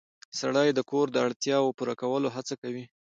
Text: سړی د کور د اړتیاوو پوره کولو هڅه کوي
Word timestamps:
سړی 0.39 0.69
د 0.73 0.79
کور 0.91 1.05
د 1.11 1.17
اړتیاوو 1.27 1.75
پوره 1.77 1.95
کولو 2.01 2.27
هڅه 2.35 2.55
کوي 2.61 2.85